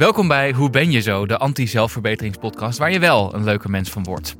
Welkom 0.00 0.28
bij 0.28 0.52
Hoe 0.52 0.70
ben 0.70 0.90
je 0.90 1.00
zo, 1.00 1.26
de 1.26 1.38
anti-zelfverbeteringspodcast 1.38 2.78
waar 2.78 2.92
je 2.92 2.98
wel 2.98 3.34
een 3.34 3.44
leuke 3.44 3.68
mens 3.68 3.90
van 3.90 4.04
wordt. 4.04 4.36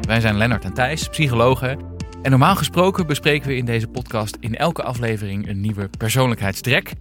Wij 0.00 0.20
zijn 0.20 0.36
Lennart 0.36 0.64
en 0.64 0.74
Thijs, 0.74 1.08
psychologen. 1.08 1.78
En 2.22 2.30
normaal 2.30 2.56
gesproken 2.56 3.06
bespreken 3.06 3.48
we 3.48 3.56
in 3.56 3.64
deze 3.64 3.86
podcast 3.86 4.36
in 4.40 4.56
elke 4.56 4.82
aflevering 4.82 5.48
een 5.48 5.60
nieuwe 5.60 5.90
persoonlijkheidstrek. 5.98 6.92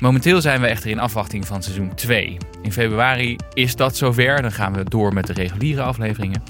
Momenteel 0.00 0.40
zijn 0.40 0.60
we 0.60 0.66
echter 0.66 0.90
in 0.90 0.98
afwachting 0.98 1.46
van 1.46 1.62
seizoen 1.62 1.94
2. 1.94 2.36
In 2.62 2.72
februari 2.72 3.36
is 3.52 3.76
dat 3.76 3.96
zover, 3.96 4.42
dan 4.42 4.52
gaan 4.52 4.72
we 4.72 4.84
door 4.84 5.12
met 5.12 5.26
de 5.26 5.32
reguliere 5.32 5.82
afleveringen. 5.82 6.42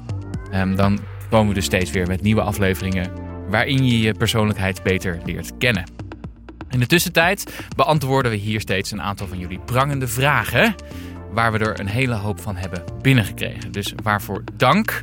Um, 0.54 0.76
dan 0.76 0.98
komen 1.30 1.48
we 1.48 1.54
dus 1.54 1.64
steeds 1.64 1.90
weer 1.90 2.06
met 2.06 2.22
nieuwe 2.22 2.42
afleveringen 2.42 3.10
waarin 3.50 3.86
je 3.86 3.98
je 3.98 4.14
persoonlijkheid 4.14 4.82
beter 4.82 5.18
leert 5.24 5.58
kennen. 5.58 5.84
In 6.70 6.80
de 6.80 6.86
tussentijd 6.86 7.64
beantwoorden 7.76 8.30
we 8.30 8.36
hier 8.36 8.60
steeds 8.60 8.90
een 8.90 9.02
aantal 9.02 9.26
van 9.26 9.38
jullie 9.38 9.58
prangende 9.58 10.08
vragen, 10.08 10.74
waar 11.32 11.52
we 11.52 11.58
er 11.58 11.80
een 11.80 11.86
hele 11.86 12.14
hoop 12.14 12.40
van 12.40 12.56
hebben 12.56 12.84
binnengekregen. 13.02 13.72
Dus 13.72 13.94
waarvoor 14.02 14.44
dank. 14.56 15.02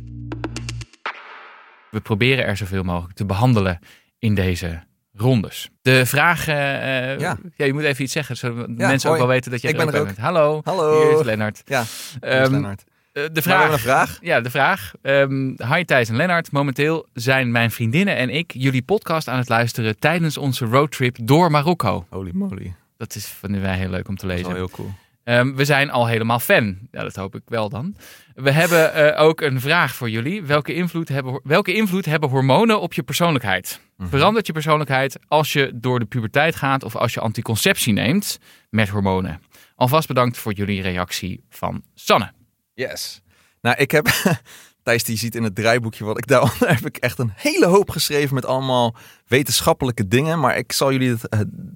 We 1.90 2.00
proberen 2.00 2.44
er 2.44 2.56
zoveel 2.56 2.82
mogelijk 2.82 3.14
te 3.14 3.24
behandelen 3.24 3.78
in 4.18 4.34
deze 4.34 4.82
rondes. 5.12 5.68
De 5.82 6.06
vraag, 6.06 6.48
uh, 6.48 6.54
ja. 6.54 7.38
ja. 7.56 7.64
je 7.64 7.72
moet 7.72 7.82
even 7.82 8.04
iets 8.04 8.12
zeggen, 8.12 8.36
zodat 8.36 8.68
mensen 8.68 9.10
ook 9.10 9.16
wel 9.16 9.26
weten 9.26 9.50
dat 9.50 9.60
je 9.60 9.72
er, 9.72 9.84
ook 9.84 10.04
bent. 10.04 10.18
Hallo, 10.18 10.60
Hallo, 10.64 11.02
hier 11.02 11.18
is 11.18 11.24
Lennart. 11.24 11.62
Ja, 11.64 11.84
um, 12.20 12.50
Lennart. 12.50 12.84
Uh, 13.18 13.24
de 13.32 13.42
vraag, 13.42 13.72
een 13.72 13.78
vraag. 13.78 14.18
Ja, 14.20 14.40
de 14.40 14.50
vraag. 14.50 14.92
Um, 15.02 15.56
hi 15.74 15.84
Thijs 15.84 16.08
en 16.08 16.16
Lennart. 16.16 16.52
Momenteel 16.52 17.06
zijn 17.12 17.50
mijn 17.50 17.70
vriendinnen 17.70 18.16
en 18.16 18.30
ik 18.30 18.52
jullie 18.54 18.82
podcast 18.82 19.28
aan 19.28 19.38
het 19.38 19.48
luisteren 19.48 19.98
tijdens 19.98 20.36
onze 20.36 20.64
roadtrip 20.64 21.16
door 21.22 21.50
Marokko. 21.50 22.06
Holy 22.10 22.30
moly. 22.34 22.74
Dat 22.96 23.14
is, 23.14 23.26
vinden 23.26 23.60
wij 23.60 23.76
heel 23.76 23.90
leuk 23.90 24.08
om 24.08 24.16
te 24.16 24.26
lezen. 24.26 24.42
Dat 24.42 24.52
is 24.52 24.58
heel 24.58 24.70
cool. 24.70 24.90
Um, 25.24 25.56
we 25.56 25.64
zijn 25.64 25.90
al 25.90 26.06
helemaal 26.06 26.38
fan. 26.38 26.78
Ja, 26.90 27.02
dat 27.02 27.16
hoop 27.16 27.34
ik 27.34 27.42
wel 27.46 27.68
dan. 27.68 27.96
We 28.34 28.50
hebben 28.50 29.12
uh, 29.14 29.20
ook 29.20 29.40
een 29.40 29.60
vraag 29.60 29.94
voor 29.94 30.10
jullie. 30.10 30.42
Welke 30.42 30.74
invloed 30.74 31.08
hebben, 31.08 31.40
welke 31.44 31.74
invloed 31.74 32.04
hebben 32.04 32.28
hormonen 32.28 32.80
op 32.80 32.92
je 32.92 33.02
persoonlijkheid? 33.02 33.80
Mm 33.96 34.08
Verandert 34.08 34.46
je 34.46 34.52
persoonlijkheid 34.52 35.18
als 35.28 35.52
je 35.52 35.70
door 35.74 35.98
de 35.98 36.04
puberteit 36.04 36.56
gaat 36.56 36.84
of 36.84 36.96
als 36.96 37.14
je 37.14 37.20
anticonceptie 37.20 37.92
neemt 37.92 38.38
met 38.70 38.88
hormonen? 38.88 39.42
Alvast 39.74 40.08
bedankt 40.08 40.38
voor 40.38 40.52
jullie 40.52 40.82
reactie 40.82 41.44
van 41.50 41.82
Sanne. 41.94 42.32
Yes. 42.78 43.20
Nou, 43.60 43.76
ik 43.76 43.90
heb. 43.90 44.08
Thijs 44.82 45.04
die 45.04 45.16
ziet 45.16 45.34
in 45.34 45.42
het 45.42 45.54
draaiboekje 45.54 46.04
wat 46.04 46.18
ik 46.18 46.26
daar 46.26 46.54
heb 46.74 46.86
ik 46.86 46.96
echt 46.96 47.18
een 47.18 47.32
hele 47.34 47.66
hoop 47.66 47.90
geschreven 47.90 48.34
met 48.34 48.46
allemaal 48.46 48.94
wetenschappelijke 49.26 50.08
dingen. 50.08 50.40
Maar 50.40 50.56
ik 50.56 50.72
zal 50.72 50.92
jullie 50.92 51.10
het, 51.10 51.22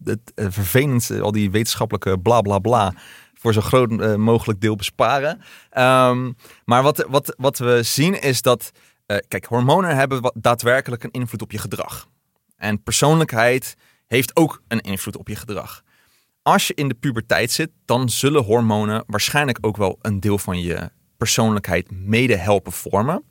het, 0.05 0.33
het 0.35 0.55
vervelendste, 0.55 1.21
al 1.21 1.33
die 1.33 1.51
wetenschappelijke 1.51 2.19
bla 2.19 2.41
bla 2.41 2.59
bla, 2.59 2.95
voor 3.35 3.53
zo 3.53 3.61
groot 3.61 3.91
uh, 3.91 4.15
mogelijk 4.15 4.61
deel 4.61 4.77
besparen. 4.77 5.41
Um, 5.79 6.37
maar 6.65 6.83
wat, 6.83 7.07
wat, 7.09 7.35
wat 7.37 7.59
we 7.59 7.83
zien 7.83 8.21
is 8.21 8.43
dat, 8.43 8.71
uh, 9.07 9.17
kijk, 9.29 9.45
hormonen 9.45 9.97
hebben 9.97 10.21
wat, 10.21 10.35
daadwerkelijk 10.37 11.05
een 11.05 11.11
invloed 11.11 11.43
op 11.43 11.53
je 11.53 11.59
gedrag. 11.59 12.09
En 12.57 12.83
persoonlijkheid 12.83 13.77
heeft 14.07 14.37
ook 14.37 14.63
een 14.69 14.81
invloed 14.81 15.17
op 15.17 15.29
je 15.29 15.37
gedrag. 15.37 15.83
Als 16.43 16.67
je 16.67 16.75
in 16.75 16.89
de 16.89 16.95
puberteit 16.95 17.51
zit, 17.51 17.71
dan 17.85 18.09
zullen 18.09 18.45
hormonen 18.45 19.05
waarschijnlijk 19.07 19.59
ook 19.61 19.77
wel 19.77 19.99
een 20.01 20.21
deel 20.21 20.39
van 20.39 20.61
je 20.61 20.91
persoonlijkheid 21.17 21.91
mede 21.91 22.37
helpen 22.37 22.73
vormen. 22.73 23.25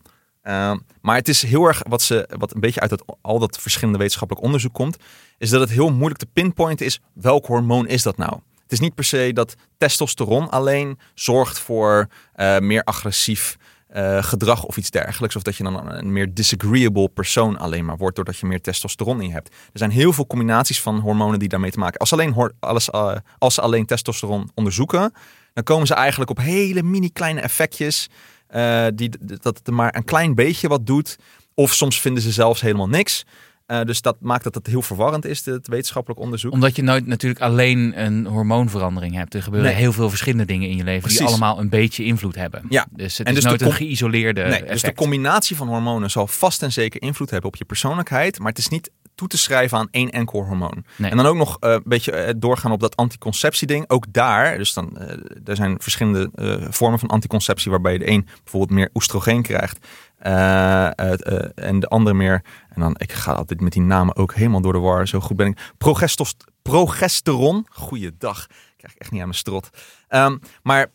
Uh, 0.44 0.74
maar 1.02 1.16
het 1.16 1.28
is 1.28 1.42
heel 1.42 1.66
erg 1.66 1.82
wat, 1.88 2.02
ze, 2.02 2.30
wat 2.38 2.54
een 2.54 2.60
beetje 2.60 2.80
uit 2.80 2.92
het, 2.92 3.04
al 3.22 3.40
dat 3.40 3.60
verschillende 3.60 3.98
wetenschappelijk 3.98 4.46
onderzoek 4.46 4.74
komt, 4.74 4.98
is 5.38 5.50
dat 5.50 5.62
het 5.62 5.70
heel 5.70 5.92
moeilijk 5.92 6.20
te 6.20 6.26
pinpointen 6.34 6.86
is 6.86 7.00
welk 7.14 7.46
hormoon 7.46 7.88
is 7.88 8.04
dat 8.04 8.18
nou. 8.18 8.40
Het 8.62 8.72
is 8.72 8.80
niet 8.80 8.96
per 8.96 9.04
se 9.04 9.32
dat 9.34 9.56
testosteron 9.78 10.50
alleen 10.50 11.00
zorgt 11.14 11.60
voor 11.60 12.08
uh, 12.36 12.60
meer 12.60 12.84
agressief 12.84 13.58
uh, 13.96 14.24
gedrag 14.24 14.64
of 14.64 14.78
iets 14.78 14.90
dergelijks. 14.90 15.36
Of 15.36 15.42
dat 15.42 15.56
je 15.56 15.64
dan 15.64 15.92
een 15.92 16.12
meer 16.12 16.34
disagreeable 16.34 17.10
persoon 17.10 17.58
alleen 17.58 17.86
maar 17.86 17.98
wordt 17.98 18.16
doordat 18.16 18.38
je 18.38 18.46
meer 18.46 18.62
testosteron 18.62 19.22
in 19.22 19.32
hebt. 19.32 19.48
Er 19.50 19.80
zijn 19.80 19.92
heel 19.92 20.14
veel 20.14 20.28
combinaties 20.28 20.82
van 20.82 21.00
hormonen 21.00 21.40
die 21.40 21.50
daarmee 21.50 21.72
te 21.72 21.80
maken 21.80 22.00
Als 22.00 22.14
alleen, 22.14 22.54
alles, 22.60 22.90
uh, 22.90 23.16
als 23.38 23.54
ze 23.54 23.62
alleen 23.62 23.86
testosteron 23.86 24.52
onderzoeken, 24.54 25.14
dan 25.54 25.64
komen 25.64 25.88
ze 25.88 25.94
eigenlijk 25.94 26.30
op 26.30 26.38
hele 26.38 26.84
mini 26.84 27.10
kleine 27.10 27.42
effectjes. 27.42 28.10
Uh, 28.56 28.86
die, 28.96 29.12
dat 29.20 29.58
het 29.58 29.70
maar 29.70 29.96
een 29.96 30.04
klein 30.04 30.36
beetje 30.36 30.68
wat 30.68 30.86
doet. 30.86 31.18
Of 31.54 31.74
soms 31.74 32.02
vinden 32.02 32.24
ze 32.24 32.32
zelfs 32.32 32.62
helemaal 32.62 32.90
niks. 32.90 33.26
Uh, 33.72 33.82
dus 33.82 34.02
dat 34.02 34.18
maakt 34.20 34.44
dat 34.44 34.56
het 34.56 34.68
heel 34.68 34.82
verwarrend 34.82 35.26
is, 35.26 35.46
het 35.46 35.68
wetenschappelijk 35.68 36.20
onderzoek. 36.20 36.54
Omdat 36.54 36.76
je 36.76 36.82
nooit 36.82 37.06
natuurlijk 37.06 37.42
alleen 37.42 38.02
een 38.04 38.26
hormoonverandering 38.26 39.16
hebt. 39.16 39.34
Er 39.34 39.44
gebeuren 39.44 39.70
nee. 39.70 39.80
heel 39.80 39.94
veel 39.94 40.10
verschillende 40.10 40.46
dingen 40.46 40.70
in 40.70 40.78
je 40.78 40.84
leven 40.84 41.02
Precies. 41.02 41.20
die 41.20 41.28
allemaal 41.28 41.60
een 41.60 41.70
beetje 41.70 42.04
invloed 42.04 42.36
hebben. 42.36 42.66
Ja. 42.70 42.88
Dus 42.92 43.18
het 43.18 43.28
en 43.28 43.34
is 43.34 43.40
dus 43.40 43.50
nooit 43.50 43.62
een 43.62 43.74
geïsoleerde 43.74 44.44
nee, 44.44 44.64
Dus 44.64 44.82
de 44.82 44.94
combinatie 44.94 45.56
van 45.56 45.68
hormonen 45.68 46.12
zal 46.12 46.28
vast 46.28 46.64
en 46.64 46.72
zeker 46.72 47.02
invloed 47.02 47.30
hebben 47.30 47.50
op 47.50 47.56
je 47.56 47.66
persoonlijkheid. 47.66 48.40
Maar 48.40 48.50
het 48.50 48.58
is 48.58 48.68
niet 48.68 48.92
toe 49.16 49.28
te 49.28 49.38
schrijven 49.38 49.78
aan 49.78 49.88
één 49.92 50.10
enkel 50.10 50.44
hormoon. 50.44 50.86
Nee. 50.96 51.12
En 51.12 51.18
dan 51.18 51.26
ook 51.26 51.36
nog 51.36 51.58
uh, 51.60 51.72
een 51.72 51.82
beetje 51.86 52.28
uh, 52.28 52.34
doorgaan 52.38 52.72
op 52.72 52.80
dat 52.80 52.96
anticonceptieding. 52.96 53.90
Ook 53.90 54.14
daar, 54.14 54.58
dus 54.58 54.74
dan, 54.74 54.98
uh, 55.00 55.10
er 55.46 55.56
zijn 55.56 55.82
verschillende 55.82 56.30
vormen 56.70 57.00
van 57.00 57.10
anticonceptie 57.10 57.72
waarbij 57.72 57.98
de 57.98 58.10
een 58.10 58.28
bijvoorbeeld 58.44 58.72
meer 58.80 58.90
oestrogeen 58.94 59.42
krijgt. 59.42 59.88
en 60.18 61.80
de 61.80 61.88
andere 61.88 62.16
meer, 62.16 62.44
en 62.70 62.82
dan 62.82 62.96
ik 62.98 63.12
ga 63.12 63.34
altijd 63.34 63.62
met 63.62 63.74
die 63.74 63.82
namen 63.82 64.16
ook 64.16 64.34
helemaal 64.34 64.62
door 64.62 64.74
de 64.74 64.80
war, 64.80 65.08
zo 65.08 65.20
goed 65.20 65.38
ben 65.38 65.48
ik. 65.48 65.72
Progestos, 65.78 66.36
progesteron, 66.62 67.66
goeiedag, 67.70 68.48
krijg 68.78 68.94
ik 68.94 69.02
echt 69.02 69.12
niet 69.12 69.22
aan 69.22 69.28
mijn 69.28 69.40
strot. 69.40 69.70
Um, 70.10 70.40
maar 70.64 70.88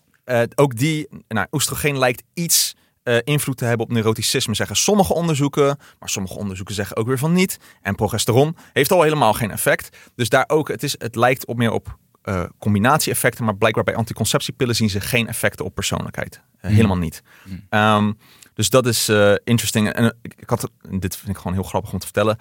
ook 0.54 0.76
die, 0.76 1.08
nou, 1.28 1.46
oestrogeen 1.50 1.98
lijkt 1.98 2.22
iets 2.34 2.74
uh, 3.08 3.16
invloed 3.24 3.56
te 3.56 3.64
hebben 3.64 3.86
op 3.86 3.92
neuroticisme, 3.92 4.54
zeggen 4.54 4.76
sommige 4.76 5.14
onderzoeken. 5.14 5.78
Maar 5.98 6.08
sommige 6.08 6.38
onderzoeken 6.38 6.74
zeggen 6.74 6.96
ook 6.96 7.06
weer 7.06 7.18
van 7.18 7.32
niet. 7.32 7.58
En 7.82 7.94
progesteron 7.94 8.56
heeft 8.72 8.92
al 8.92 9.02
helemaal 9.02 9.32
geen 9.32 9.50
effect. 9.50 9.96
Dus 10.14 10.28
daar 10.28 10.44
ook, 10.46 10.68
het, 10.68 10.82
is, 10.82 10.94
het 10.98 11.14
lijkt 11.14 11.46
op 11.46 11.56
meer 11.56 11.70
op 11.70 11.98
uh, 12.24 12.44
combinatie-effecten. 12.58 13.44
Maar 13.44 13.56
blijkbaar 13.56 13.84
bij 13.84 13.96
anticonceptiepillen 13.96 14.76
zien 14.76 14.90
ze 14.90 15.00
geen 15.00 15.28
effecten 15.28 15.64
op 15.64 15.74
persoonlijkheid. 15.74 16.40
Uh, 16.56 16.70
mm. 16.70 16.76
Helemaal 16.76 16.96
niet. 16.96 17.22
Mm. 17.44 17.80
Um, 17.80 18.18
dus 18.54 18.70
dat 18.70 18.86
is 18.86 19.08
interesting. 19.44 19.88
En 19.88 20.16
ik, 20.22 20.34
ik, 20.36 20.50
had, 20.50 20.70
dit 20.90 21.16
vind 21.16 21.28
ik 21.28 21.36
gewoon 21.36 21.52
heel 21.52 21.62
grappig 21.62 21.92
om 21.92 21.98
te 21.98 22.06
vertellen. 22.06 22.38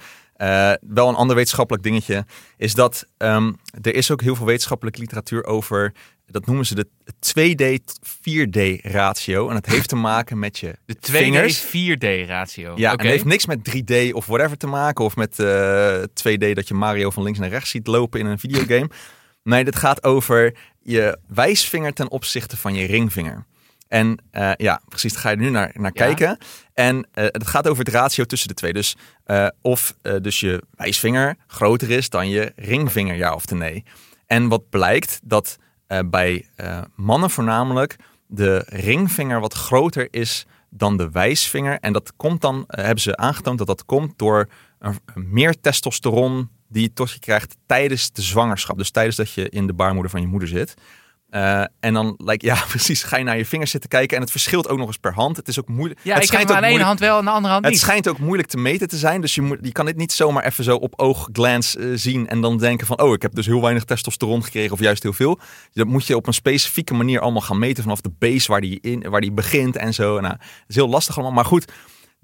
wel 0.81 1.09
een 1.09 1.15
ander 1.15 1.35
wetenschappelijk 1.35 1.83
dingetje 1.83 2.25
is 2.57 2.73
dat 2.73 3.07
um, 3.17 3.55
er 3.81 3.95
is 3.95 4.11
ook 4.11 4.21
heel 4.21 4.35
veel 4.35 4.45
wetenschappelijke 4.45 4.99
literatuur 4.99 5.45
over 5.45 5.93
dat 6.25 6.45
noemen 6.45 6.65
ze 6.65 6.75
de 6.75 6.87
2D 7.05 7.79
4D 8.03 8.81
ratio. 8.81 9.47
En 9.47 9.53
dat 9.53 9.65
heeft 9.65 9.89
te 9.89 9.95
maken 9.95 10.39
met 10.39 10.59
je 10.59 10.75
De 10.85 10.95
2D 10.95 11.55
4D 11.65 12.27
ratio. 12.27 12.73
Ja, 12.75 12.91
okay. 12.91 12.91
en 12.91 12.97
het 12.97 13.07
heeft 13.07 13.25
niks 13.25 13.45
met 13.45 13.59
3D 13.69 14.11
of 14.11 14.25
whatever 14.25 14.57
te 14.57 14.67
maken. 14.67 15.05
Of 15.05 15.15
met 15.15 15.39
uh, 15.39 16.03
2D 16.03 16.51
dat 16.53 16.67
je 16.67 16.73
Mario 16.73 17.09
van 17.09 17.23
links 17.23 17.39
naar 17.39 17.49
rechts 17.49 17.69
ziet 17.69 17.87
lopen 17.87 18.19
in 18.19 18.25
een 18.25 18.39
videogame. 18.39 18.89
nee, 19.43 19.63
dit 19.63 19.75
gaat 19.75 20.03
over 20.03 20.57
je 20.81 21.17
wijsvinger 21.27 21.93
ten 21.93 22.11
opzichte 22.11 22.57
van 22.57 22.73
je 22.73 22.85
ringvinger. 22.85 23.45
En 23.87 24.23
uh, 24.31 24.51
ja, 24.57 24.81
precies, 24.87 25.13
daar 25.13 25.21
ga 25.21 25.29
je 25.29 25.35
nu 25.35 25.49
naar, 25.49 25.71
naar 25.73 25.91
ja. 25.93 26.05
kijken. 26.05 26.37
En 26.73 26.95
uh, 26.97 27.03
het 27.13 27.47
gaat 27.47 27.67
over 27.67 27.83
het 27.83 27.93
ratio 27.93 28.23
tussen 28.23 28.47
de 28.47 28.53
twee. 28.53 28.73
Dus 28.73 28.95
uh, 29.27 29.47
of 29.61 29.95
dus 30.21 30.39
je 30.39 30.63
wijsvinger 30.71 31.35
groter 31.47 31.91
is 31.91 32.09
dan 32.09 32.29
je 32.29 32.51
ringvinger, 32.55 33.15
ja 33.15 33.33
of 33.33 33.49
nee. 33.49 33.83
En 34.25 34.47
wat 34.47 34.69
blijkt, 34.69 35.19
dat 35.23 35.57
uh, 35.87 35.99
bij 36.05 36.47
uh, 36.57 36.81
mannen 36.95 37.29
voornamelijk 37.29 37.95
de 38.27 38.63
ringvinger 38.67 39.39
wat 39.39 39.53
groter 39.53 40.07
is 40.11 40.45
dan 40.69 40.97
de 40.97 41.09
wijsvinger. 41.09 41.79
En 41.79 41.93
dat 41.93 42.13
komt 42.15 42.41
dan, 42.41 42.55
uh, 42.55 42.63
hebben 42.67 43.01
ze 43.01 43.17
aangetoond 43.17 43.57
dat 43.57 43.67
dat 43.67 43.85
komt 43.85 44.17
door 44.17 44.49
een, 44.79 44.99
meer 45.15 45.59
testosteron 45.61 46.49
die 46.67 46.81
je 46.81 46.93
tot 46.93 47.11
je 47.11 47.19
krijgt 47.19 47.57
tijdens 47.65 48.11
de 48.11 48.21
zwangerschap. 48.21 48.77
Dus 48.77 48.91
tijdens 48.91 49.15
dat 49.15 49.31
je 49.31 49.49
in 49.49 49.67
de 49.67 49.73
baarmoeder 49.73 50.11
van 50.11 50.21
je 50.21 50.27
moeder 50.27 50.47
zit. 50.47 50.73
Uh, 51.35 51.63
en 51.79 51.93
dan 51.93 52.15
lijkt 52.17 52.43
ja, 52.43 52.63
precies, 52.67 53.03
ga 53.03 53.17
je 53.17 53.23
naar 53.23 53.37
je 53.37 53.45
vingers 53.45 53.71
zitten 53.71 53.89
kijken. 53.89 54.15
En 54.15 54.21
het 54.21 54.31
verschilt 54.31 54.67
ook 54.67 54.77
nog 54.77 54.87
eens 54.87 54.97
per 54.97 55.13
hand. 55.13 55.37
Het 55.37 55.47
is 55.47 55.59
ook 55.59 55.67
moeilijk. 55.67 55.99
Ja, 56.03 56.13
het 56.13 56.23
ik 56.23 56.29
schijnt 56.29 56.51
aan 56.51 56.61
de 56.61 56.67
ene 56.67 56.83
hand 56.83 56.99
wel, 56.99 57.17
aan 57.17 57.25
de 57.25 57.31
andere 57.31 57.53
hand 57.53 57.65
het 57.65 57.73
niet. 57.73 57.81
Het 57.81 57.89
schijnt 57.89 58.07
ook 58.07 58.19
moeilijk 58.19 58.49
te 58.49 58.57
meten 58.57 58.87
te 58.87 58.97
zijn. 58.97 59.21
Dus 59.21 59.35
je, 59.35 59.41
moet, 59.41 59.57
je 59.61 59.71
kan 59.71 59.85
het 59.85 59.97
niet 59.97 60.11
zomaar 60.11 60.43
even 60.43 60.63
zo 60.63 60.75
op 60.75 60.93
oogglans 60.95 61.75
uh, 61.75 61.91
zien. 61.95 62.27
En 62.27 62.41
dan 62.41 62.57
denken 62.57 62.87
van, 62.87 63.01
oh, 63.01 63.13
ik 63.13 63.21
heb 63.21 63.35
dus 63.35 63.45
heel 63.45 63.61
weinig 63.61 63.83
testosteron 63.83 64.43
gekregen. 64.43 64.71
Of 64.71 64.79
juist 64.79 65.03
heel 65.03 65.13
veel. 65.13 65.39
Dat 65.73 65.87
moet 65.87 66.07
je 66.07 66.15
op 66.15 66.27
een 66.27 66.33
specifieke 66.33 66.93
manier 66.93 67.19
allemaal 67.19 67.41
gaan 67.41 67.59
meten. 67.59 67.83
Vanaf 67.83 68.01
de 68.01 68.11
base 68.19 68.51
waar 68.51 68.61
die, 68.61 68.79
in, 68.81 69.09
waar 69.09 69.21
die 69.21 69.31
begint 69.31 69.75
en 69.75 69.93
zo. 69.93 70.19
Nou, 70.19 70.33
het 70.33 70.63
is 70.67 70.75
heel 70.75 70.89
lastig 70.89 71.15
allemaal. 71.15 71.35
Maar 71.35 71.45
goed, 71.45 71.71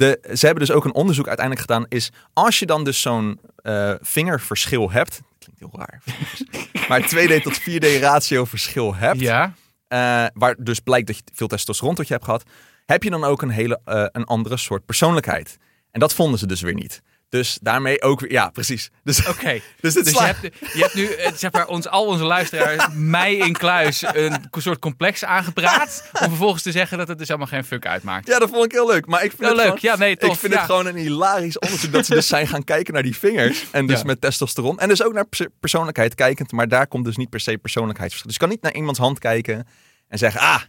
de, 0.02 0.36
ze 0.38 0.46
hebben 0.46 0.66
dus 0.66 0.76
ook 0.76 0.86
een 0.86 0.94
onderzoek 0.94 1.28
uiteindelijk 1.28 1.68
gedaan. 1.68 1.86
Is 1.90 2.12
als 2.34 2.60
je 2.60 2.66
dan 2.66 2.84
dus 2.84 3.02
zo'n 3.02 3.40
uh, 3.64 3.94
vingerverschil 4.02 4.92
hebt. 4.92 5.22
Klinkt 5.40 5.60
heel 5.60 5.72
raar. 5.74 6.02
maar 6.90 7.02
2D 7.16 7.42
tot 7.42 7.60
4D 7.60 8.00
ratio 8.00 8.46
verschil 8.46 8.96
hebt. 8.96 9.20
Ja. 9.20 9.46
Uh, 9.46 10.26
waar 10.34 10.56
dus 10.58 10.80
blijkt 10.80 11.08
dat 11.08 11.16
je 11.16 11.24
veel 11.34 11.48
testosteron 11.48 11.96
tot 11.96 12.08
je 12.08 12.14
hebt 12.14 12.26
gehad, 12.26 12.44
heb 12.86 13.04
je 13.04 13.10
dan 13.10 13.24
ook 13.24 13.42
een 13.42 13.50
hele 13.50 13.80
uh, 13.86 14.06
een 14.12 14.24
andere 14.24 14.58
soort 14.58 14.86
persoonlijkheid. 14.86 15.58
En 15.92 16.00
dat 16.00 16.14
vonden 16.14 16.40
ze 16.40 16.48
dus 16.48 16.62
weer 16.62 16.74
niet. 16.74 17.02
Dus 17.32 17.58
daarmee 17.62 18.02
ook 18.02 18.20
weer, 18.20 18.32
ja, 18.32 18.50
precies. 18.50 18.90
Dus, 19.04 19.28
Oké. 19.28 19.60
dus 19.82 19.94
dit 19.94 20.04
Dus 20.06 20.14
je 20.14 20.22
hebt, 20.24 20.42
je 20.74 20.80
hebt 20.82 20.94
nu 20.94 21.06
eh, 21.06 21.32
zeg 21.36 21.52
maar, 21.52 21.68
ons, 21.68 21.88
al 21.88 22.06
onze 22.06 22.24
luisteraars, 22.24 22.88
mij 23.18 23.36
in 23.36 23.54
kluis, 23.54 24.04
een 24.14 24.48
soort 24.58 24.80
complex 24.80 25.24
aangepraat. 25.24 26.10
Om 26.14 26.28
vervolgens 26.28 26.64
te 26.64 26.72
zeggen 26.72 26.98
dat 26.98 27.08
het 27.08 27.18
dus 27.18 27.30
allemaal 27.30 27.48
geen 27.48 27.64
fuck 27.64 27.86
uitmaakt. 27.86 28.28
Ja, 28.28 28.40
dat 28.40 28.50
vond 28.50 28.66
ik 28.66 28.72
heel 28.72 28.88
leuk. 28.88 29.06
Maar 29.06 29.24
ik 29.24 29.30
vind 29.30 29.42
Heel 29.42 29.50
het 29.50 29.58
leuk. 29.58 29.80
Gewoon, 29.80 29.80
Ja, 29.82 29.96
nee, 30.06 30.18
tof. 30.18 30.34
Ik 30.34 30.40
vind 30.40 30.52
Ja. 30.54 30.58
het 30.58 30.68
gewoon 30.68 30.86
een 30.86 30.96
hilarisch 30.96 31.60
onderzoek 31.60 31.92
dat 31.92 32.06
ze 32.06 32.14
dus 32.14 32.28
zijn 32.28 32.48
gaan 32.48 32.64
kijken 32.64 32.94
naar 32.94 33.04
die 33.04 33.18
vingers. 33.18 33.66
En 33.72 33.86
dus 33.88 34.00
Ja. 34.00 34.06
met 34.06 34.22
testosteron. 34.22 34.80
En 34.80 34.88
dus 34.88 35.04
ook 35.04 35.14
naar 35.14 35.26
pers- 35.26 35.48
persoonlijkheid 35.60 36.16
kijkend. 36.16 36.52
Maar 36.52 36.68
daar 36.68 36.88
komt 36.88 37.06
dus 37.06 37.16
niet 37.18 37.30
per 37.30 37.40
se 37.40 37.58
persoonlijkheidsverschil. 37.58 38.32
Dus 38.32 38.40
je 38.40 38.46
kan 38.48 38.56
niet 38.56 38.62
naar 38.64 38.74
iemands 38.82 39.00
hand 39.00 39.20
kijken 39.20 39.68
en 40.08 40.18
zeggen... 40.18 40.42
Ah, 40.42 40.62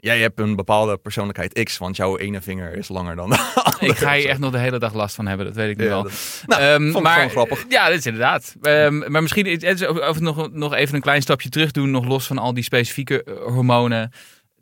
jij 0.00 0.18
hebt 0.20 0.40
een 0.40 0.56
bepaalde 0.56 0.96
persoonlijkheid 0.96 1.62
X, 1.62 1.78
want 1.78 1.96
jouw 1.96 2.16
ene 2.18 2.40
vinger 2.40 2.74
is 2.76 2.88
langer 2.88 3.16
dan 3.16 3.30
de 3.30 3.38
andere. 3.62 3.86
Ik 3.86 3.96
ga 3.96 4.12
hier 4.12 4.22
zo. 4.22 4.28
echt 4.28 4.38
nog 4.38 4.52
de 4.52 4.58
hele 4.58 4.78
dag 4.78 4.94
last 4.94 5.14
van 5.14 5.26
hebben, 5.26 5.46
dat 5.46 5.54
weet 5.54 5.70
ik 5.70 5.76
nu 5.76 5.84
Ja, 5.84 5.90
wel. 5.90 6.02
dat- 6.02 6.42
nou, 6.46 6.88
ik 6.88 7.00
maar, 7.02 7.30
grappig. 7.30 7.64
Ja, 7.68 7.88
dat 7.88 7.98
is 7.98 8.06
inderdaad. 8.06 8.54
Ehm, 8.62 9.10
maar 9.12 9.22
misschien 9.22 9.46
is- 9.46 9.62
is 9.62 9.84
over, 9.84 10.22
nog, 10.22 10.50
nog 10.52 10.74
even 10.74 10.94
een 10.94 11.00
klein 11.00 11.22
stapje 11.22 11.48
terug 11.48 11.70
doen, 11.70 11.90
nog 11.90 12.04
los 12.06 12.26
van 12.26 12.38
al 12.38 12.54
die 12.54 12.64
specifieke 12.64 13.24
eh, 13.24 13.34
hormonen. 13.34 14.00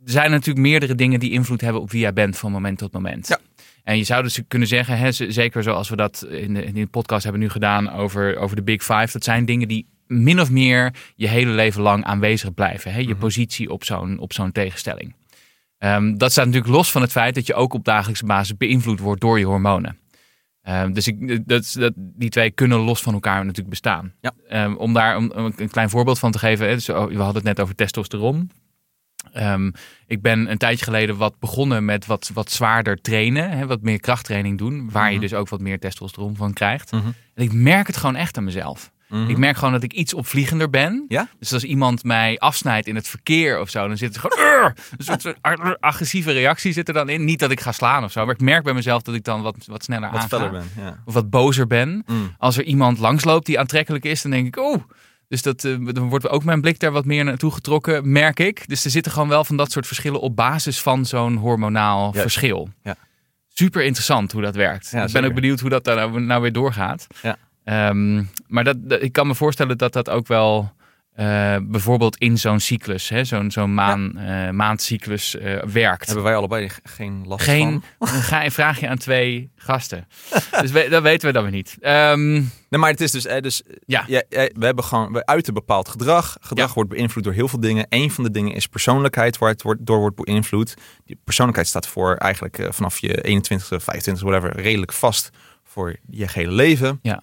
Er 0.05 0.13
zijn 0.13 0.31
natuurlijk 0.31 0.67
meerdere 0.67 0.95
dingen 0.95 1.21
die 1.21 1.31
invloed 1.31 1.61
hebben 1.61 1.83
op 1.83 1.91
wie 1.91 2.01
jij 2.01 2.13
bent 2.13 2.39
van 2.39 2.53
moment 2.53 2.79
tot 2.79 2.93
moment. 2.93 3.29
Ja. 3.29 3.39
En 3.85 3.97
je 3.97 4.05
zou 4.05 4.23
dus 4.23 4.41
kunnen 4.49 4.69
zeggen, 4.69 4.99
hè, 4.99 5.13
zeker 5.13 5.63
zoals 5.63 5.89
we 5.89 5.97
dat 5.97 6.27
in 6.31 6.55
de, 6.55 6.65
in 6.65 6.75
de 6.75 6.87
podcast 6.87 7.23
hebben 7.23 7.41
nu 7.43 7.49
gedaan 7.49 7.93
over, 7.93 8.37
over 8.39 8.57
de 8.57 8.63
Big 8.63 8.83
Five, 8.85 9.09
dat 9.13 9.25
zijn 9.25 9.45
dingen 9.45 9.69
die 9.69 9.87
min 10.07 10.41
of 10.41 10.51
meer 10.51 10.95
je 11.17 11.29
hele 11.29 11.51
leven 11.51 11.83
lang 11.83 12.05
aanwezig 12.05 12.55
blijven. 12.55 12.93
Hè? 12.93 12.99
Je 12.99 13.07
Mhm. 13.09 13.19
positie 13.19 13.71
op 13.71 13.85
zo'n, 13.85 14.19
op 14.19 14.33
zo'n 14.33 14.53
tegenstelling. 14.53 15.15
Ehm, 15.79 16.17
dat 16.17 16.33
staat 16.33 16.45
natuurlijk 16.47 16.73
los 16.73 16.91
van 16.91 17.03
het 17.03 17.11
feit 17.11 17.35
dat 17.35 17.47
je 17.47 17.55
ook 17.55 17.75
op 17.75 17.85
dagelijkse 17.85 18.27
basis 18.27 18.57
beïnvloed 18.57 19.01
wordt 19.01 19.21
door 19.21 19.39
je 19.39 19.45
hormonen. 19.45 19.99
Ehm, 20.63 20.93
dus 20.93 21.07
ik, 21.07 21.49
dat, 21.49 21.75
dat, 21.79 21.93
die 21.97 22.31
twee 22.31 22.51
kunnen 22.51 22.79
los 22.79 23.03
van 23.03 23.15
elkaar 23.15 23.41
natuurlijk 23.41 23.69
bestaan. 23.71 24.13
Ja. 24.21 24.33
Ehm, 24.49 24.75
om 24.75 24.93
daar 24.93 25.17
om, 25.17 25.33
om 25.35 25.53
een 25.57 25.71
klein 25.71 25.91
voorbeeld 25.91 26.19
van 26.19 26.31
te 26.31 26.39
geven. 26.39 26.69
Hè, 26.69 26.75
dus, 26.75 26.89
oh, 26.89 27.07
we 27.07 27.17
hadden 27.17 27.35
het 27.35 27.45
net 27.45 27.61
over 27.61 27.75
testosteron. 27.75 28.51
Ik 30.07 30.23
ben 30.23 30.51
een 30.51 30.59
tijdje 30.59 30.85
geleden 30.85 31.17
wat 31.17 31.39
begonnen 31.39 31.85
met 31.85 32.07
wat, 32.07 32.31
wat 32.35 32.51
zwaarder 32.51 33.01
trainen. 33.01 33.51
Hè, 33.51 33.67
wat 33.67 33.83
meer 33.83 34.01
krachttraining 34.01 34.59
doen. 34.59 34.91
Waar 34.91 35.07
je 35.07 35.13
Mhm. 35.13 35.21
dus 35.21 35.35
ook 35.35 35.49
wat 35.49 35.61
meer 35.61 35.79
testosteron 35.79 36.37
van 36.37 36.53
krijgt. 36.53 36.93
Mhm. 36.93 37.07
En 37.35 37.45
ik 37.45 37.53
merk 37.53 37.87
het 37.87 37.97
gewoon 37.97 38.17
echt 38.17 38.37
aan 38.37 38.45
mezelf. 38.45 38.93
Mhm. 39.09 39.31
Ik 39.31 39.37
merk 39.37 39.57
gewoon 39.57 39.73
dat 39.73 39.83
ik 39.83 39.93
iets 39.93 40.15
opvliegender 40.15 40.71
ben. 40.71 41.05
Ja? 41.09 41.29
Dus 41.39 41.53
als 41.53 41.65
iemand 41.65 42.05
mij 42.05 42.39
afsnijdt 42.39 42.87
in 42.87 42.95
het 42.95 43.09
verkeer 43.09 43.61
of 43.61 43.71
zo, 43.71 43.89
dan 43.89 43.97
zit 43.97 44.15
er 44.15 44.21
gewoon 44.21 44.73
een 44.97 45.05
soort, 45.05 45.35
agressieve 45.81 46.33
reactie 46.33 46.73
zit 46.73 46.89
er 46.89 46.95
dan 46.95 47.09
in. 47.09 47.25
Niet 47.25 47.39
dat 47.39 47.51
ik 47.51 47.61
ga 47.61 47.73
slaan 47.73 48.05
of 48.05 48.13
zo, 48.13 48.25
maar 48.25 48.35
ik 48.35 48.41
merk 48.41 48.65
bij 48.65 48.75
mezelf 48.75 49.03
dat 49.03 49.15
ik 49.15 49.25
dan 49.25 49.43
wat, 49.43 49.57
wat 49.67 49.85
sneller 49.85 50.11
Wat 50.11 50.33
aanga. 50.33 50.51
ben, 50.51 50.65
ja. 50.77 51.03
Of 51.05 51.15
wat 51.15 51.31
bozer 51.31 51.67
ben. 51.67 52.03
Mm. 52.07 52.35
Als 52.39 52.57
er 52.57 52.65
iemand 52.65 52.99
langsloopt 52.99 53.47
die 53.47 53.59
aantrekkelijk 53.59 54.05
is, 54.05 54.23
dan 54.23 54.31
denk 54.31 54.47
ik, 54.47 54.57
oh. 54.57 54.83
Dus 55.29 55.43
dat, 55.43 55.65
eh, 55.65 55.77
dan 55.87 56.09
wordt 56.09 56.29
ook 56.29 56.45
mijn 56.45 56.61
blik 56.61 56.81
daar 56.81 56.93
wat 56.93 57.05
meer 57.05 57.25
naartoe 57.25 57.53
getrokken, 57.53 58.13
merk 58.13 58.41
ik. 58.41 58.69
Dus 58.69 58.85
er 58.85 58.91
zitten 58.91 59.13
gewoon 59.13 59.29
wel 59.29 59.45
van 59.45 59.57
dat 59.57 59.73
soort 59.73 59.87
verschillen 59.87 60.21
op 60.21 60.37
basis 60.37 60.81
van 60.81 61.07
zo'n 61.07 61.37
hormonaal 61.37 62.13
verschil. 62.13 62.69
Ja. 62.83 62.97
Super 63.49 63.83
interessant 63.83 64.33
hoe 64.33 64.43
dat 64.43 64.55
werkt. 64.55 64.85
Ja, 64.91 64.97
ik 64.97 65.01
ben 65.01 65.11
zeker. 65.11 65.29
ook 65.29 65.35
benieuwd 65.35 65.61
hoe 65.61 65.71
dat 65.71 65.85
daar 65.85 65.97
nou, 65.97 66.21
nou 66.21 66.43
weer 66.43 66.53
doorgaat. 66.53 67.07
Ja. 67.23 67.37
Ehm, 67.67 68.23
maar 68.47 68.65
dat, 68.65 68.77
dat- 68.89 69.03
ik 69.03 69.13
kan 69.13 69.27
me 69.27 69.35
voorstellen 69.35 69.79
dat 69.79 69.93
dat 69.93 70.11
ook 70.11 70.27
wel 70.27 70.75
eh, 71.13 71.57
bijvoorbeeld 71.63 72.17
in 72.17 72.39
zo'n 72.39 72.61
cyclus, 72.61 73.09
hè, 73.09 73.25
zo'n 73.25 73.51
zo'n 73.51 73.75
maan, 73.75 74.19
eh, 74.19 74.51
maandcyclus 74.51 75.37
eh, 75.37 75.63
werkt. 75.63 76.07
Hebben 76.07 76.25
wij 76.25 76.37
allebei 76.37 76.69
ge- 76.69 76.81
geen 76.83 77.23
last 77.27 77.45
Geen, 77.45 77.83
van? 77.99 78.09
dan 78.13 78.23
ga, 78.23 78.51
vraag 78.51 78.81
je 78.81 78.89
aan 78.89 78.97
twee 78.99 79.51
gasten. 79.57 80.07
dus 80.61 80.71
we, 80.71 80.87
dat 80.91 81.03
weten 81.03 81.27
we 81.27 81.33
dan 81.33 81.43
weer 81.43 81.53
niet. 81.53 81.77
Ehm, 81.81 82.33
Nee, 82.69 82.81
maar 82.81 82.91
het 82.91 83.01
is 83.01 83.11
dus, 83.11 83.23
dus 83.23 83.63
ja, 83.87 84.05
we 84.09 84.51
hebben 84.59 84.85
gewoon, 84.85 85.13
we 85.13 85.27
uiten 85.27 85.55
bepaald 85.55 85.89
gedrag. 85.89 86.37
Gedrag 86.41 86.69
Ja. 86.69 86.75
wordt 86.75 86.91
beïnvloed 86.91 87.25
door 87.25 87.33
heel 87.33 87.49
veel 87.49 87.61
dingen. 87.61 87.87
Een 87.89 88.11
van 88.11 88.25
de 88.25 88.31
dingen 88.31 88.55
is 88.55 88.67
persoonlijkheid, 88.67 89.39
waar 89.39 89.51
het 89.51 89.63
wordt, 89.63 89.87
door 89.87 89.99
wordt 89.99 90.25
beïnvloed. 90.25 90.75
Die 91.05 91.21
persoonlijkheid 91.25 91.69
staat 91.69 91.87
voor 91.87 92.15
eigenlijk 92.17 92.67
vanaf 92.71 92.99
je 92.99 93.41
21ste, 93.41 93.77
25 93.81 94.23
whatever, 94.25 94.61
redelijk 94.61 94.93
vast 94.93 95.31
voor 95.65 95.97
je 96.11 96.29
gehele 96.29 96.53
leven. 96.53 96.99
Ja. 97.03 97.23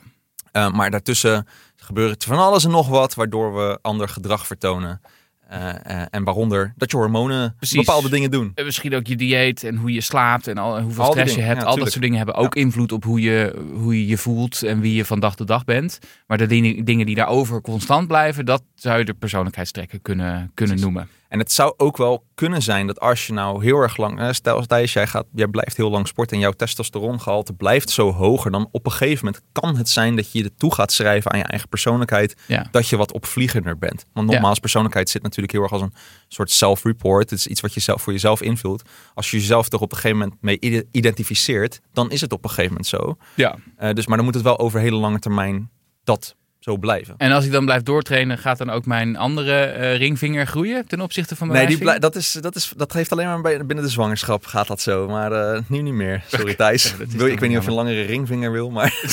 Eh, 0.53 0.71
maar 0.71 0.91
daartussen 0.91 1.47
gebeurt 1.75 2.23
van 2.23 2.37
alles 2.37 2.63
en 2.63 2.71
nog 2.71 2.87
wat, 2.87 3.13
waardoor 3.13 3.55
we 3.55 3.79
ander 3.81 4.09
gedrag 4.09 4.47
vertonen. 4.47 5.01
Eh, 5.47 5.69
eh, 5.83 6.05
en 6.09 6.23
waaronder 6.23 6.73
dat 6.77 6.91
je 6.91 6.97
hormonen 6.97 7.55
Precies. 7.57 7.77
bepaalde 7.77 8.09
dingen 8.09 8.31
doen. 8.31 8.51
En 8.55 8.65
misschien 8.65 8.95
ook 8.95 9.07
je 9.07 9.15
dieet 9.15 9.63
en 9.63 9.75
hoe 9.75 9.93
je 9.93 10.01
slaapt 10.01 10.47
en 10.47 10.57
al, 10.57 10.81
hoeveel 10.81 11.03
Al 11.03 11.11
stress 11.11 11.35
je 11.35 11.41
hebt. 11.41 11.61
ja, 11.61 11.67
al 11.67 11.77
dat 11.77 11.89
soort 11.91 12.01
dingen 12.01 12.17
hebben 12.17 12.35
ook 12.35 12.55
invloed 12.55 12.91
op 12.91 13.03
hoe 13.03 13.21
je, 13.21 13.63
hoe 13.73 13.99
je 13.99 14.07
je 14.07 14.17
voelt 14.17 14.63
en 14.63 14.79
wie 14.79 14.95
je 14.95 15.05
van 15.05 15.19
dag 15.19 15.35
tot 15.35 15.47
dag 15.47 15.65
bent. 15.65 15.99
Maar 16.27 16.37
de 16.37 16.45
dingen, 16.45 16.85
dingen 16.85 17.05
die 17.05 17.15
daarover 17.15 17.61
constant 17.61 18.07
blijven, 18.07 18.45
dat 18.45 18.63
zou 18.75 18.97
je 18.97 19.05
de 19.05 19.13
persoonlijkheidstrekken 19.13 20.01
kunnen, 20.01 20.33
kunnen 20.33 20.53
Precies. 20.53 20.81
noemen. 20.81 21.07
En 21.33 21.39
het 21.39 21.51
zou 21.51 21.73
ook 21.77 21.97
wel 21.97 22.25
kunnen 22.35 22.61
zijn 22.61 22.87
dat 22.87 22.99
als 22.99 23.27
je 23.27 23.33
nou 23.33 23.63
heel 23.63 23.77
erg 23.77 23.97
lang, 23.97 24.35
stel 24.35 24.55
als 24.55 24.67
Thijs, 24.67 24.93
jij, 24.93 25.07
gaat, 25.07 25.25
jij 25.33 25.47
blijft 25.47 25.77
heel 25.77 25.89
lang 25.89 26.07
sporten 26.07 26.35
en 26.35 26.41
jouw 26.41 26.51
testosterongehalte 26.51 27.53
blijft 27.53 27.89
zo 27.89 28.11
hoger, 28.11 28.51
dan 28.51 28.67
op 28.71 28.85
een 28.85 28.91
gegeven 28.91 29.25
moment 29.25 29.43
kan 29.51 29.75
het 29.77 29.89
zijn 29.89 30.15
dat 30.15 30.31
je 30.31 30.43
je 30.43 30.55
toe 30.55 30.73
gaat 30.73 30.91
schrijven 30.91 31.31
aan 31.31 31.37
je 31.37 31.43
eigen 31.45 31.69
persoonlijkheid, 31.69 32.35
Ja. 32.47 32.67
dat 32.71 32.87
je 32.87 32.97
wat 32.97 33.11
opvliegender 33.13 33.77
bent. 33.77 34.05
Want 34.13 34.27
nogmaals, 34.31 34.59
persoonlijkheid 34.59 35.09
zit 35.09 35.21
natuurlijk 35.21 35.53
heel 35.53 35.61
erg 35.61 35.71
als 35.71 35.81
een 35.81 35.93
soort 36.27 36.51
self-report. 36.51 37.29
Het 37.29 37.39
is 37.39 37.47
iets 37.47 37.61
wat 37.61 37.73
je 37.73 37.79
zelf 37.79 38.01
voor 38.01 38.13
jezelf 38.13 38.41
invult. 38.41 38.81
Als 39.13 39.31
je 39.31 39.37
jezelf 39.37 39.69
toch 39.69 39.81
op 39.81 39.91
een 39.91 39.97
gegeven 39.97 40.17
moment 40.17 40.37
mee 40.41 40.57
ide- 40.59 40.85
identificeert, 40.91 41.81
dan 41.93 42.11
is 42.11 42.21
het 42.21 42.33
op 42.33 42.43
een 42.43 42.49
gegeven 42.49 42.69
moment 42.71 42.87
zo. 42.87 43.17
ja. 43.35 43.55
Eh, 43.77 43.93
dus, 43.93 44.07
maar 44.07 44.15
dan 44.17 44.25
moet 44.25 44.35
het 44.35 44.43
wel 44.43 44.59
over 44.59 44.79
hele 44.79 44.95
lange 44.97 45.19
termijn 45.19 45.69
dat 46.03 46.35
zo 46.63 46.77
blijven. 46.77 47.13
En 47.17 47.31
als 47.31 47.45
ik 47.45 47.51
dan 47.51 47.65
blijf 47.65 47.81
doortrainen, 47.83 48.37
gaat 48.37 48.57
dan 48.57 48.69
ook 48.69 48.85
mijn 48.85 49.17
andere 49.17 49.61
eh, 49.63 49.97
ringvinger 49.97 50.47
groeien 50.47 50.87
ten 50.87 51.01
opzichte 51.01 51.35
van 51.35 51.47
mijn 51.47 51.59
Nee, 51.59 51.67
die 51.67 51.85
wijsvinger? 51.85 52.09
blij- 52.11 52.21
dat, 52.21 52.21
is, 52.21 52.41
dat, 52.41 52.55
is, 52.55 52.73
dat 52.77 52.93
heeft 52.93 53.11
alleen 53.11 53.25
maar 53.27 53.41
bij- 53.41 53.65
binnen 53.65 53.85
de 53.85 53.91
zwangerschap 53.91 54.45
gaat 54.45 54.67
dat 54.67 54.81
zo. 54.81 55.07
Maar 55.07 55.31
eh, 55.31 55.59
nu 55.67 55.81
niet 55.81 55.93
meer. 55.93 56.23
Sorry 56.27 56.55
Thijs. 56.63 56.95
Wil- 56.97 57.27
ik 57.27 57.39
weet 57.39 57.49
niet 57.49 57.57
of 57.57 57.63
je 57.63 57.69
een 57.69 57.75
langere 57.75 58.01
ringvinger 58.01 58.51
wil, 58.51 58.69
maar... 58.69 58.93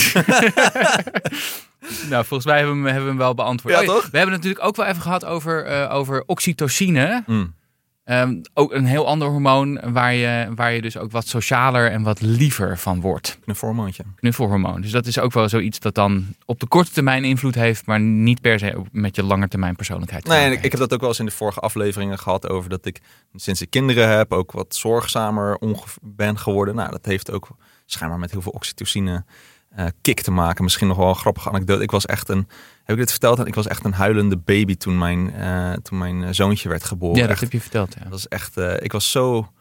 Nou, 2.08 2.25
volgens 2.25 2.44
mij 2.49 2.56
hebben 2.58 2.75
we 2.75 2.81
hem, 2.82 2.87
hebben 2.87 3.02
we 3.05 3.08
hem 3.08 3.19
wel 3.19 3.35
beantwoord. 3.35 3.75
Ja, 3.75 3.81
Oh 3.81 3.87
toch? 3.87 4.03
We 4.11 4.17
hebben 4.19 4.35
het 4.35 4.43
natuurlijk 4.44 4.64
ook 4.64 4.76
wel 4.76 4.87
even 4.87 5.03
gehad 5.03 5.25
over, 5.25 5.64
eh, 5.64 5.94
over 5.94 6.23
oxytocine. 6.26 7.23
Mm. 7.26 7.55
Ehm, 8.11 8.41
ook 8.55 8.73
een 8.73 8.85
heel 8.85 9.07
ander 9.07 9.29
hormoon 9.29 9.93
waar 9.93 10.15
je, 10.15 10.49
waar 10.55 10.73
je 10.73 10.83
dus 10.83 10.97
ook 10.97 11.11
wat 11.11 11.27
socialer 11.27 11.91
en 11.91 12.03
wat 12.03 12.21
liever 12.21 12.79
van 12.79 13.01
wordt. 13.01 13.39
Een 13.45 13.55
hormoontje. 13.61 14.05
Knuffelhormoon. 14.17 14.81
Dus 14.81 14.91
dat 14.91 15.07
is 15.07 15.19
ook 15.19 15.33
wel 15.33 15.49
zoiets 15.49 15.79
dat 15.79 15.95
dan 15.95 16.27
op 16.45 16.61
de 16.61 16.67
korte 16.67 16.91
termijn 16.91 17.25
invloed 17.25 17.55
heeft, 17.55 17.87
maar 17.87 18.01
niet 18.01 18.41
per 18.41 18.59
se 18.59 18.83
met 18.93 19.17
je 19.17 19.23
langetermijn 19.23 19.77
persoonlijkheid. 19.77 20.27
Nee, 20.27 20.51
ik, 20.51 20.62
ik 20.62 20.71
heb 20.71 20.81
dat 20.81 20.93
ook 20.93 21.01
wel 21.01 21.09
eens 21.09 21.19
in 21.19 21.25
de 21.25 21.31
vorige 21.31 21.61
afleveringen 21.61 22.19
gehad 22.19 22.49
over 22.49 22.70
dat 22.70 22.87
ik 22.87 23.01
sinds 23.34 23.63
ik 23.63 23.70
kinderen 23.70 24.17
heb 24.17 24.32
ook 24.32 24.53
wat 24.53 24.75
zorgzamer 24.75 25.58
ben 26.03 26.39
geworden. 26.39 26.75
Nou, 26.75 26.91
dat 26.91 27.05
heeft 27.05 27.31
ook 27.31 27.49
schijnbaar 27.87 28.19
met 28.19 28.31
heel 28.31 28.43
veel 28.43 28.53
oxytocine 28.53 29.25
eh, 29.70 29.86
kick 30.00 30.20
te 30.20 30.31
maken. 30.31 30.65
Misschien 30.65 30.89
nog 30.89 30.96
wel 30.96 31.08
een 31.08 31.15
grappige 31.15 31.48
anekdote. 31.48 31.82
Ik 31.82 31.91
was 31.91 32.06
echt 32.06 32.29
een, 32.29 32.48
heb 32.84 32.96
ik 32.96 32.96
dit 32.96 33.10
verteld? 33.10 33.46
Ik 33.46 33.55
was 33.55 33.67
echt 33.67 33.84
een 33.84 33.93
huilende 33.93 34.36
baby 34.36 34.77
toen 34.77 34.98
mijn, 34.98 35.34
eh, 35.34 35.72
toen 35.72 35.98
mijn 35.98 36.24
eh, 36.24 36.29
zoontje 36.32 36.69
werd 36.69 36.84
geboren. 36.84 37.17
Ja, 37.17 37.22
dat 37.22 37.31
Echt 37.31 37.41
heb 37.41 37.53
je 37.53 37.60
verteld. 37.60 37.94
Ja. 37.94 38.00
Dat 38.00 38.10
was 38.10 38.29
echt, 38.29 38.56
ik 38.56 38.93
was 38.93 39.10
zo 39.10 39.53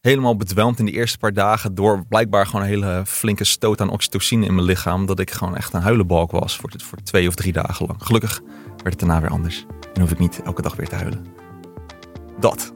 helemaal 0.00 0.36
bedwelmd 0.36 0.78
in 0.78 0.84
die 0.84 0.94
eerste 0.94 1.18
paar 1.18 1.32
dagen 1.32 1.74
door 1.74 2.06
blijkbaar 2.06 2.46
gewoon 2.46 2.62
een 2.62 2.68
hele 2.68 3.02
flinke 3.06 3.44
stoot 3.44 3.80
aan 3.80 3.90
oxytocine 3.90 4.46
in 4.46 4.54
mijn 4.54 4.66
lichaam. 4.66 5.06
Dat 5.06 5.20
ik 5.20 5.30
gewoon 5.30 5.56
echt 5.56 5.72
een 5.72 5.80
huilenbalk 5.80 6.30
was 6.30 6.56
voor, 6.56 6.72
voor 6.76 6.98
twee 6.98 7.28
of 7.28 7.34
drie 7.34 7.52
dagen 7.52 7.86
lang. 7.86 8.02
Gelukkig 8.02 8.40
werd 8.66 8.82
het 8.82 8.98
daarna 8.98 9.20
weer 9.20 9.30
anders. 9.30 9.64
En 9.94 10.00
hoef 10.00 10.10
ik 10.10 10.18
niet 10.18 10.42
elke 10.44 10.62
dag 10.62 10.76
weer 10.76 10.88
te 10.88 10.94
huilen. 10.94 11.24
Dat. 12.38 12.72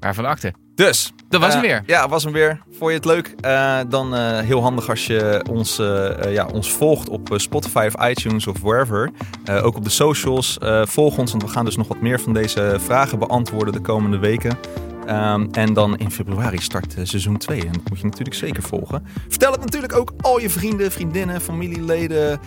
Waarvan 0.00 0.24
akte. 0.24 0.67
Dus. 0.78 1.12
Dat 1.28 1.40
was 1.40 1.54
eh, 1.54 1.60
hem 1.60 1.68
weer. 1.68 1.82
Ja, 1.86 2.08
was 2.08 2.24
hem 2.24 2.32
weer. 2.32 2.60
Vond 2.70 2.90
je 2.90 2.96
het 2.96 3.04
leuk? 3.04 3.34
Eh, 3.40 3.78
dan 3.88 4.14
eh, 4.14 4.38
heel 4.38 4.62
handig 4.62 4.88
als 4.88 5.06
je 5.06 5.44
ons, 5.50 5.78
eh, 5.78 6.24
eh, 6.24 6.32
ja, 6.32 6.46
ons 6.52 6.72
volgt 6.72 7.08
op 7.08 7.32
eh, 7.32 7.38
Spotify 7.38 7.88
of 7.94 8.08
iTunes 8.08 8.46
of 8.46 8.60
wherever. 8.60 9.10
Eh, 9.44 9.64
ook 9.64 9.76
op 9.76 9.84
de 9.84 9.90
socials. 9.90 10.58
Eh, 10.58 10.86
volg 10.86 11.18
ons, 11.18 11.30
want 11.30 11.42
we 11.42 11.48
gaan 11.48 11.64
dus 11.64 11.76
nog 11.76 11.88
wat 11.88 12.00
meer 12.00 12.20
van 12.20 12.32
deze 12.32 12.76
vragen 12.80 13.18
beantwoorden 13.18 13.72
de 13.72 13.80
komende 13.80 14.18
weken. 14.18 14.58
Ehm, 15.06 15.46
en 15.52 15.72
dan 15.72 15.96
in 15.96 16.10
februari 16.10 16.58
start 16.58 16.94
eh, 16.94 17.04
seizoen 17.04 17.36
2. 17.36 17.60
En 17.60 17.72
dat 17.72 17.88
moet 17.88 17.98
je 17.98 18.04
natuurlijk 18.04 18.36
zeker 18.36 18.62
volgen. 18.62 19.06
Vertel 19.28 19.52
het 19.52 19.60
natuurlijk 19.60 19.96
ook 19.96 20.12
al 20.20 20.40
je 20.40 20.50
vrienden, 20.50 20.92
vriendinnen, 20.92 21.40
familieleden, 21.40 22.40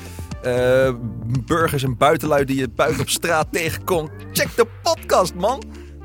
eh, 0.44 0.94
burgers 1.46 1.84
en 1.84 1.98
buitenlui 1.98 2.46
die 2.46 2.58
je 2.58 2.70
buiten 2.76 3.02
op 3.02 3.10
straat 3.10 3.48
tegenkomt. 3.58 4.10
Check 4.32 4.56
de 4.56 4.68
podcast, 4.84 5.36
man. 5.36 5.64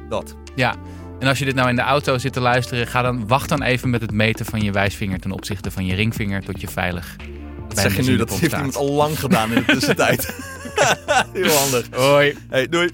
Dat. 0.08 0.34
Ja. 0.54 0.74
En 1.18 1.28
als 1.28 1.38
je 1.38 1.44
dit 1.44 1.54
nou 1.54 1.68
in 1.68 1.76
de 1.76 1.82
auto 1.82 2.18
zit 2.18 2.32
te 2.32 2.40
luisteren, 2.40 2.86
ga 2.86 3.02
dan, 3.02 3.26
wacht 3.26 3.48
dan 3.48 3.62
even 3.62 3.90
met 3.90 4.00
het 4.00 4.10
meten 4.12 4.46
van 4.46 4.60
je 4.60 4.70
wijsvinger 4.72 5.20
ten 5.20 5.30
opzichte 5.32 5.70
van 5.70 5.86
je 5.86 5.94
ringvinger 5.94 6.44
tot 6.44 6.60
je 6.60 6.68
veilig 6.68 7.16
Dat 7.68 7.78
zeg 7.78 7.96
je 7.96 8.02
nu, 8.02 8.16
dat 8.16 8.30
heeft 8.30 8.44
staat. 8.44 8.52
iemand 8.52 8.76
al 8.76 8.90
lang 8.90 9.18
gedaan 9.18 9.52
in 9.52 9.64
de 9.66 9.72
tussentijd. 9.72 10.34
Heel 11.32 11.56
handig. 11.56 11.86
Hoi. 11.90 12.36
Hey, 12.48 12.68
doei. 12.68 12.90